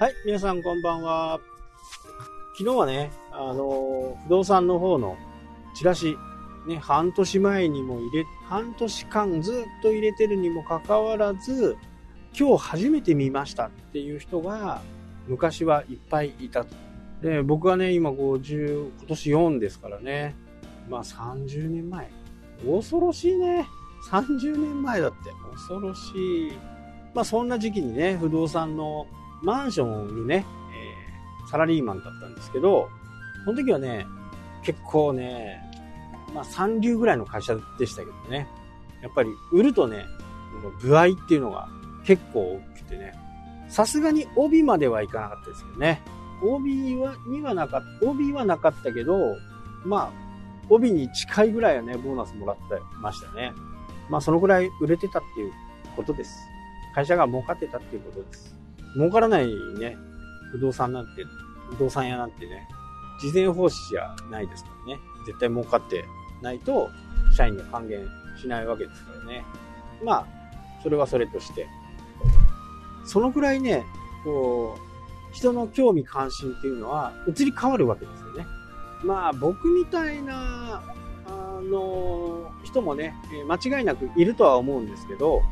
[0.00, 1.40] はい、皆さんこんばんは。
[2.56, 5.16] 昨日はね、あの、不動産の方の
[5.74, 6.16] チラシ、
[6.68, 11.76] ね、半年前にも入れ、半年間ずっと入れてるにもかかわらず、
[12.32, 14.82] 今日初めて見ましたっていう人が、
[15.26, 16.76] 昔はいっぱいいたと。
[17.20, 20.36] で、僕はね、今50、今年4ですからね。
[20.88, 22.08] まあ30年前。
[22.64, 23.66] 恐ろしいね。
[24.12, 25.16] 30年前だって。
[25.54, 26.12] 恐ろし
[26.50, 26.52] い。
[27.16, 29.08] まあそんな時期にね、不動産の
[29.42, 32.88] マンションを売るね、えー、サラリーマンだったんですけど、
[33.44, 34.06] その時はね、
[34.62, 35.62] 結構ね、
[36.34, 38.48] まあ三流ぐらいの会社でしたけどね、
[39.02, 40.04] やっぱり売るとね、
[40.80, 41.68] 部合っていうのが
[42.04, 43.12] 結構多くてね、
[43.68, 46.02] さすがに帯まではいかなかったですけどね、
[46.42, 49.36] 帯は、にはなかった、帯はなかったけど、
[49.84, 50.12] まあ、
[50.70, 52.62] 帯に近いぐらいはね、ボーナスもらって
[53.00, 53.52] ましたね。
[54.08, 55.52] まあ、そのぐらい売れてたっていう
[55.96, 56.38] ことです。
[56.94, 58.57] 会社が儲かってたっていうことです。
[58.94, 59.96] 儲からないね、
[60.52, 61.24] 不動産なんて、
[61.70, 62.68] 不動産屋なんてね、
[63.20, 65.00] 事前奉仕じゃないですからね。
[65.26, 66.04] 絶対儲かって
[66.42, 66.90] ないと、
[67.36, 68.06] 社員に還元
[68.40, 69.44] しないわけですからね。
[70.04, 70.26] まあ、
[70.82, 71.66] それはそれとして。
[73.04, 73.84] そのくらいね、
[74.24, 78.46] こう、人の興味関心っていうのは移り変わるわけですよね。
[79.04, 80.82] まあ、僕みたいな、
[81.26, 83.14] あの、人もね、
[83.46, 85.42] 間違いなくいるとは思うんですけど、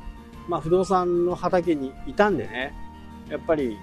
[0.49, 2.75] まあ、不動産の畑にいたんでね、
[3.31, 3.77] やっぱり、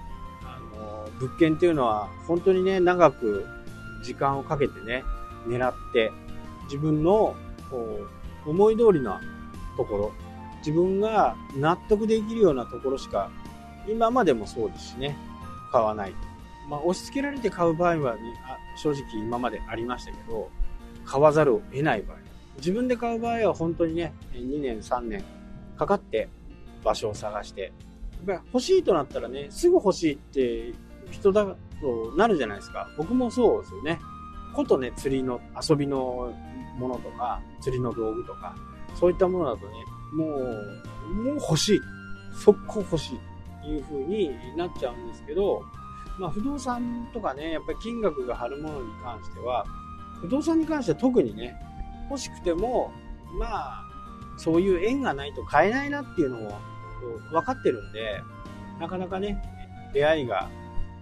[0.43, 3.45] あの、物件っていうのは本当にね、長く
[4.03, 5.03] 時間をかけてね、
[5.47, 6.11] 狙って、
[6.65, 7.35] 自分の、
[7.69, 7.99] こ
[8.45, 9.21] う、思い通りな
[9.77, 10.11] ところ、
[10.59, 13.29] 自分が納得できるようなところしか、
[13.87, 15.17] 今までもそうですしね、
[15.71, 16.13] 買わない。
[16.69, 18.21] まあ、押し付けられて買う場合は、ね、
[18.77, 20.49] 正直今までありましたけど、
[21.05, 22.17] 買わざるを得ない場合。
[22.57, 25.23] 自分で買う場合は本当にね、2年、3年
[25.77, 26.29] かかって
[26.83, 27.73] 場所を探して、
[28.23, 30.73] っぱり欲しいとなったらね、すぐ欲しいって
[31.11, 31.55] 人だと
[32.17, 32.89] なるじゃないですか。
[32.97, 33.99] 僕もそうですよね。
[34.53, 36.33] ことね、釣りの、遊びの
[36.77, 38.55] ものとか、釣りの道具とか、
[38.95, 39.73] そういったものだとね、
[40.13, 41.81] もう、もう欲しい。
[42.35, 43.19] 速攻欲しい。
[43.61, 45.63] という風になっちゃうんですけど、
[46.19, 49.65] まあ不動産とかね、やっぱり金額が張るものに関しては、
[50.21, 51.55] 不動産に関しては特にね、
[52.09, 52.91] 欲しくても、
[53.39, 53.83] まあ、
[54.37, 56.59] そういう縁がないと買えないなっていうのも
[57.31, 58.21] 分かってるんで、
[58.79, 59.41] なかなかね、
[59.93, 60.49] 出会いが、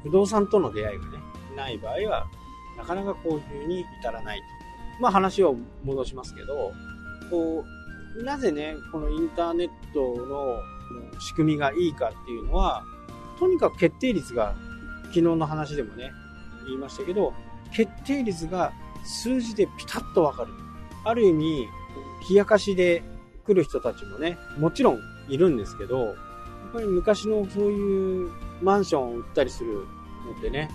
[0.03, 1.17] 不動産との出会いがね、
[1.55, 2.27] ない場合は、
[2.77, 4.43] なかなかこういう風に至らないと。
[5.01, 6.71] まあ話を戻しますけど、
[7.29, 7.65] こ
[8.17, 10.59] う、なぜね、このインターネットの
[11.19, 12.83] 仕組みがいいかっていうのは、
[13.39, 14.53] とにかく決定率が、
[15.05, 16.11] 昨日の話でもね、
[16.65, 17.33] 言いましたけど、
[17.73, 18.73] 決定率が
[19.03, 20.53] 数字でピタッとわかる。
[21.03, 21.67] ある意味、
[22.29, 23.03] 冷やかしで
[23.45, 24.99] 来る人たちもね、もちろん
[25.31, 26.15] いるんですけど、やっ
[26.73, 28.31] ぱり昔のそういう
[28.61, 29.81] マンションを売ったりするの
[30.37, 30.69] ってね、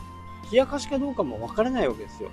[0.50, 2.30] 冷やかしかどうかもわからないわけですよ。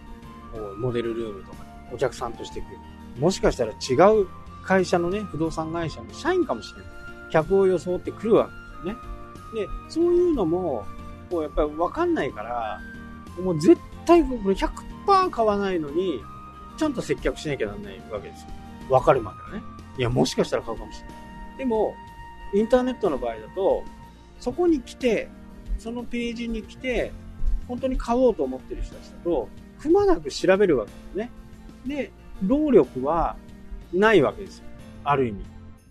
[0.77, 1.57] モデルルームとか、
[1.91, 2.77] お客さんとして来る。
[3.19, 4.27] もしかしたら違う
[4.63, 6.91] 会社のね、不動産会社の社員かもしれない。
[7.31, 8.99] 客を装って来るわけですよね。
[9.53, 10.85] で、そういうのも、
[11.29, 12.79] こうやっぱりわかんないから、
[13.41, 16.21] もう絶対これ100%買わないのに、
[16.77, 18.47] ちゃんと接客しなきゃならないわけですよ。
[18.89, 19.63] わかるまではね。
[19.97, 21.57] いや、もしかしたら買うかもしれない。
[21.57, 21.95] でも、
[22.53, 23.83] インターネットの場合だと、
[24.39, 25.29] そこに来て、
[25.77, 27.11] そのページに来て、
[27.67, 29.49] 本当に買おうと思ってる人たちだと、
[29.79, 31.31] くまなく調べるわけですね。
[31.85, 32.11] で、
[32.45, 33.35] 労力は
[33.93, 34.65] ないわけですよ。
[35.03, 35.43] ある意味。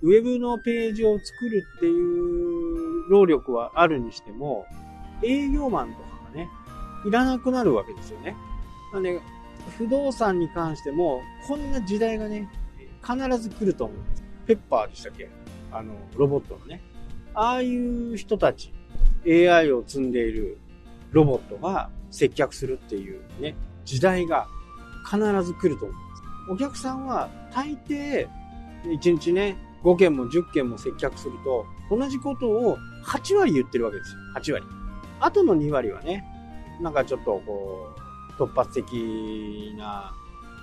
[0.02, 4.66] ウェブのページを作るっていう労力はあるにしても、
[5.22, 6.48] 営業マンとかがね、
[7.06, 8.36] いらなくなるわけですよね。
[8.92, 9.20] なんで、
[9.78, 12.48] 不動産に関しても、こんな時代がね、
[13.02, 14.22] 必ず来ると思うんです。
[14.46, 15.28] ペッパーでしたっけ？
[15.72, 16.82] あの、ロボットのね。
[17.34, 18.72] ああいう人たち、
[19.26, 20.58] AI を積んでいる
[21.12, 24.46] ロボットが接客するっていうね、時代が
[25.10, 26.22] 必ず来ると思うんです。
[26.50, 28.28] お客さんは大抵、
[28.84, 34.18] 1日ね、5件も10件も接客すると、同じことを8割言ってるわけですよ。
[34.36, 34.66] 8割。
[35.20, 36.24] あとの2割はね、
[36.80, 37.94] なんかちょっとこ
[38.38, 40.12] う、突発的な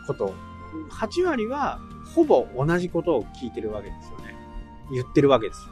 [0.07, 0.33] こと
[0.89, 1.79] 8割は
[2.15, 4.38] ほぼ同じことを聞いてるわけですよね。
[4.91, 5.67] 言ってるわけです。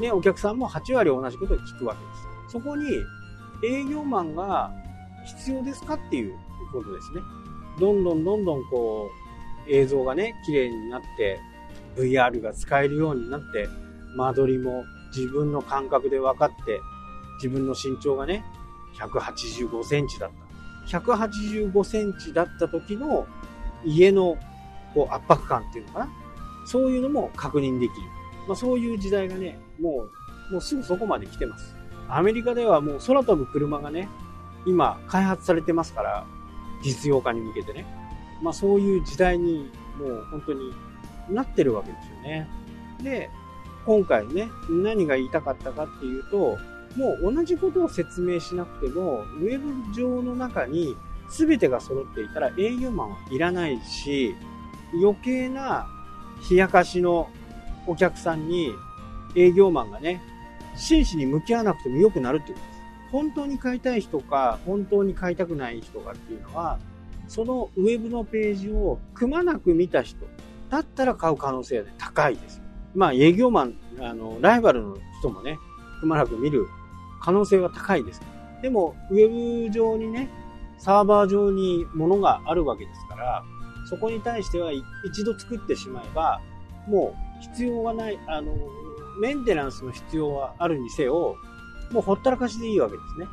[0.00, 2.14] ね、お客さんも8割同じことを聞くわけで
[2.48, 2.52] す。
[2.52, 2.86] そこに
[3.64, 4.72] 営業マンが
[5.26, 6.34] 必要ですかっていう
[6.72, 7.20] ことですね。
[7.78, 9.10] どんどんどんどんこ
[9.66, 11.38] う映像がね、綺麗になって
[11.96, 13.68] VR が使えるようになって
[14.16, 14.84] 間取りも
[15.14, 16.80] 自分の感覚で分かって
[17.36, 18.44] 自分の身長がね、
[18.98, 20.98] 185センチだった。
[20.98, 23.26] 185センチだった時の
[23.84, 24.36] 家の
[24.94, 26.08] こう圧迫感っていうのかな。
[26.66, 28.00] そういうのも確認できる。
[28.50, 30.08] まあ、そういう時代がね、も
[30.50, 31.76] う、もうすぐそこまで来てます。
[32.08, 34.08] アメリカではもう空飛ぶ車がね、
[34.66, 36.26] 今開発されてますから、
[36.82, 37.86] 実用化に向けてね。
[38.42, 40.72] まあそういう時代にもう本当に
[41.30, 42.48] なってるわけですよね。
[43.04, 43.30] で、
[43.86, 46.58] 今回ね、何が言いたかったかっていうと、
[46.96, 50.96] もう同じことを説明しなくても、ウェブ上の中に
[51.28, 54.34] 全てが揃っていたら営業マンはいらないし、
[55.00, 55.86] 余計な
[56.50, 57.30] 冷やかしの
[57.86, 58.72] お客さんに
[59.34, 60.20] 営業マンがね、
[60.76, 62.80] 真摯に向き合わなくても良くなるっていうことです。
[63.12, 66.78] 本当に買いたい人か、本当に買いたくない人かっていうのは、
[67.28, 70.18] そのウェブのページをくまなく見た人
[70.68, 72.62] だったら買う可能性は、高いです。
[72.94, 75.58] まあ営業マン、あの、ライバルの人もね、
[76.00, 76.66] くまなく見る
[77.20, 78.20] 可能性は高いです。
[78.62, 80.28] でも、ウェブ上にね、
[80.78, 83.44] サーバー上に物があるわけですから、
[83.88, 86.40] そこに対しては一度作ってしまえば、
[86.86, 88.54] もう必要がない、あの、
[89.20, 91.36] メンテナンスの必要はあるにせよ、
[91.90, 93.26] もうほったらかしでいいわけですね。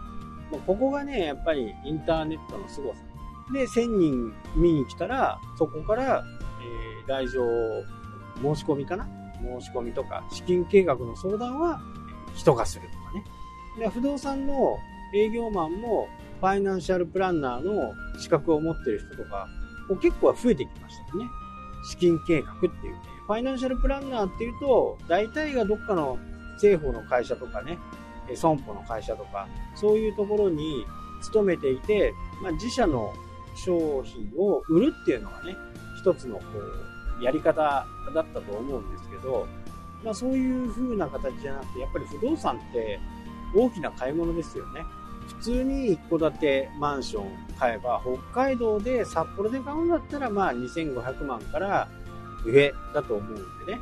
[0.51, 2.99] もうここがね、やっぱりインターネットの凄さ。
[3.53, 6.23] で、1000人見に来たら、そこから、
[6.61, 7.41] えー、来場
[8.55, 9.07] 申し込みかな？
[9.59, 11.79] 申し込みとか、資金計画の相談は
[12.35, 13.23] 人がするとかね。
[13.79, 14.77] で、不動産の
[15.13, 16.07] 営業マンも、
[16.39, 19.47] ファイナンシャルプランナーの資格を持ってる人とか、
[20.01, 21.29] 結構増えてきましたよね。
[21.89, 22.99] 資金計画っていうね。
[23.27, 26.17] ファイナンシャルプランナーっていうと、大体がどっかの
[26.53, 27.77] 政府の会社とかね、
[28.35, 30.85] 損保の会社とか、そういうところに
[31.21, 33.13] 勤めていて、まあ、自社の
[33.55, 35.55] 商品を売るっていうのがね、
[35.99, 36.43] 一つのこ
[37.19, 39.45] う、やり方だったと思うんですけど、
[40.03, 42.99] まあそういう風な形じゃなくて、やっぱり不動産って
[43.55, 44.83] 大きな買い物ですよね。
[45.27, 47.25] 普通に一戸建てマンション
[47.59, 48.01] 買えば、
[48.31, 51.89] 北海道で札幌で買うんだったら、まあ2500万から
[52.45, 53.35] 上だと思うん
[53.65, 53.79] でね。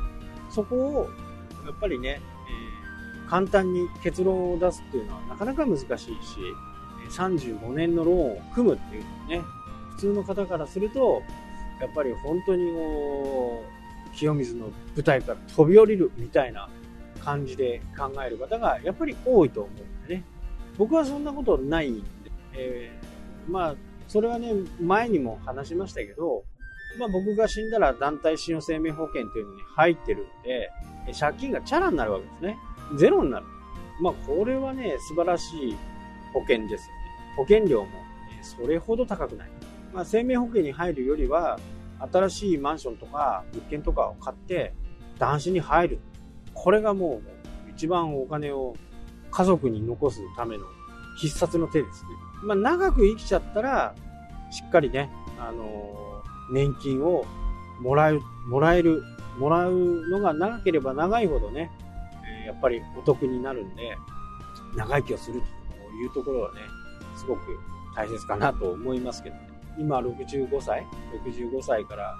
[0.50, 1.10] そこを、
[1.64, 2.20] やっぱりね、
[3.20, 6.10] えー、簡単に結論を出すっていうのはなかなか難しいし、
[7.10, 9.42] 35年のローンを組むっていうのはね、
[9.92, 11.22] 普通の方からすると、
[11.80, 13.64] やっぱり本当にこ
[14.12, 16.68] う、清水の舞台から飛び降りるみたいな
[17.22, 20.24] 感じで考える方がやっぱり多いと思うんでね。
[20.78, 22.06] 僕はそんなことないんで、
[22.54, 23.74] えー、まあ、
[24.08, 26.44] それはね、前にも話しましたけど、
[26.98, 30.70] まあ僕が死んだら団体信用生命保険というのに入ってるんで、
[31.18, 32.58] 借金がチャラになるわけですね。
[32.96, 33.46] ゼロになる。
[34.00, 35.76] まあこれはね、素晴らしい
[36.32, 37.00] 保険ですよね。
[37.36, 37.88] 保険料も
[38.42, 39.50] それほど高くない。
[39.92, 41.58] まあ生命保険に入るよりは、
[41.98, 44.74] 新しいマンションとか物件とかを買って
[45.18, 45.98] 男子に入る。
[46.52, 47.22] これがも
[47.66, 48.74] う一番お金を
[49.30, 50.64] 家族に残すための
[51.18, 52.10] 必殺の手ですね。
[52.42, 53.94] まあ、長く生きちゃったら、
[54.50, 56.05] しっかりね、あのー、
[56.50, 57.24] 年金を
[57.80, 59.02] もらう、もらえる、
[59.38, 61.70] もらうのが長ければ長いほどね、
[62.44, 63.96] え、やっぱりお得になるんで、
[64.76, 65.46] 長生きをすると
[65.96, 66.60] いうところはね、
[67.16, 67.40] すごく
[67.94, 69.48] 大切かなと思いますけどね。
[69.78, 70.86] 今65歳
[71.24, 72.16] ?65 歳から、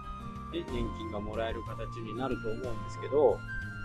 [0.52, 3.38] ね、年金がもらえる形になると思うんですけど、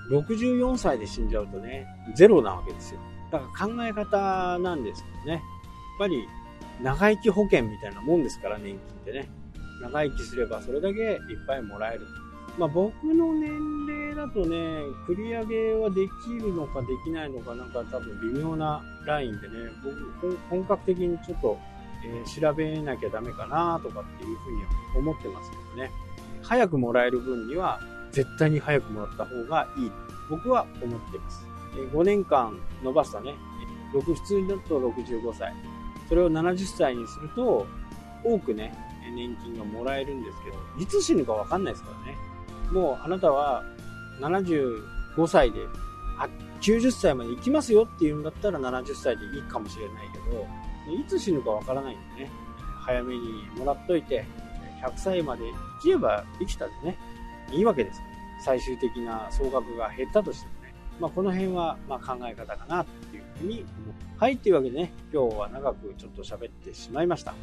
[0.09, 2.99] 64歳で死んじゃうとね、ゼロなわけですよ。
[3.31, 5.33] だから考え方なんですけどね。
[5.33, 5.41] やっ
[5.99, 6.27] ぱり
[6.81, 9.29] 長生き保険みたいなもんですから、年金ってね。
[9.81, 12.08] 長生きすればそれだけいっぱいもらえる。
[12.58, 13.51] まあ僕の年
[13.88, 14.55] 齢だとね、
[15.08, 21.58] 繰り上げはできるのかできないのかなんか多分微妙なラインでね、僕本格的にちょっと、
[22.05, 25.91] えー、調べなきゃダメかなとかっていうふうには思ってますけどね。
[26.41, 27.79] 早くもらえる分には
[28.12, 29.91] 絶対に早くもらった方がいい。
[30.29, 31.46] 僕は思ってます
[31.77, 31.96] え。
[31.96, 33.36] 5年間伸ばしたね、
[33.94, 35.53] 6、普通だと65歳。
[36.10, 37.65] それを70歳にすると、
[38.24, 38.74] 多くね、
[39.10, 42.17] 年金がもらえるんですけど、いつ死ぬかわかんないですからね。
[42.72, 43.63] もうあなたは
[44.20, 45.60] 75歳で、
[46.62, 50.48] 90歳まで生きますよっていうんだったら70歳でいいかもしれないけど、
[50.93, 52.31] いつ死ぬかわからないんでね、
[52.81, 54.25] 早めにもらっといて、
[54.84, 55.43] 100歳まで
[55.79, 56.98] 生きれば生きたでね、
[57.51, 58.12] いいわけですから。
[58.41, 63.65] 最終的な総額が減ったとしてもね、まあ、この辺はま考え方かなっていうふうに思う。
[64.17, 67.36] はい、というわけでね、今日は長くちょっと喋ってしまいました。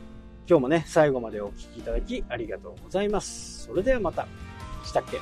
[0.48, 3.66] 今日もね、最後までお聴きいただきありがとうございます。
[3.66, 4.26] それではまた。
[4.82, 5.18] したっけ？